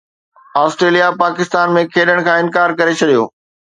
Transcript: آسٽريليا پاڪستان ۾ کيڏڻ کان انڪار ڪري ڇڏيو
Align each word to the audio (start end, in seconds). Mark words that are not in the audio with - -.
آسٽريليا 0.63 1.09
پاڪستان 1.21 1.75
۾ 1.75 1.83
کيڏڻ 1.93 2.17
کان 2.29 2.37
انڪار 2.45 2.69
ڪري 2.81 2.93
ڇڏيو 3.03 3.23